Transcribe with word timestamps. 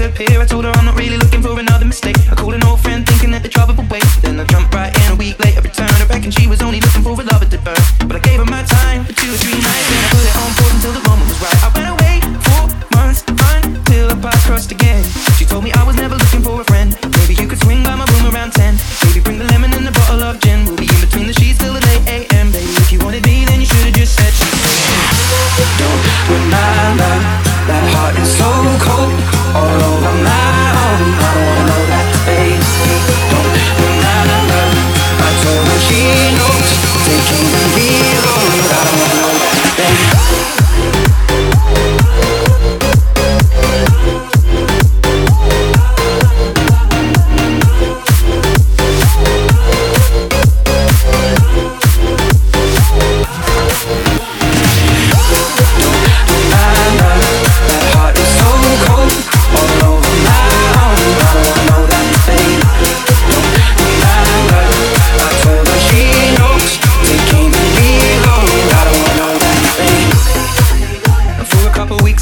disappear. 0.00 0.40
I 0.40 0.46
told 0.46 0.64
her 0.64 0.72
I'm 0.72 0.86
not 0.86 0.98
really 0.98 1.18
looking 1.18 1.42
for 1.42 1.58
another 1.58 1.84
mistake. 1.84 2.16
I 2.30 2.34
called 2.34 2.54
an 2.54 2.64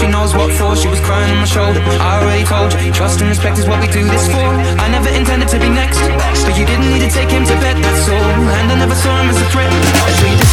she 0.00 0.08
knows 0.08 0.34
what 0.34 0.50
for. 0.56 0.74
She 0.74 0.88
was 0.88 1.00
crying 1.00 1.30
on 1.30 1.38
my 1.44 1.44
shoulder. 1.44 1.80
I 2.00 2.22
already 2.22 2.44
told 2.44 2.72
you, 2.72 2.90
trust 2.92 3.20
and 3.20 3.28
respect 3.28 3.58
is 3.58 3.68
what 3.68 3.80
we 3.80 3.88
do 3.88 4.02
this 4.08 4.26
for. 4.32 4.48
I 4.80 4.88
never 4.88 5.10
intended 5.10 5.48
to 5.48 5.58
be 5.60 5.68
next, 5.68 6.00
but 6.44 6.56
you 6.56 6.64
didn't 6.64 6.88
need 6.88 7.04
to 7.04 7.10
take 7.10 7.30
him 7.30 7.44
to 7.44 7.54
bed, 7.60 7.76
that's 7.84 8.08
all. 8.08 8.30
And 8.58 8.72
I 8.72 8.76
never 8.76 8.94
saw 8.94 9.20
him 9.20 9.28
as 9.28 9.36
a 9.36 9.48
threat. 9.52 10.49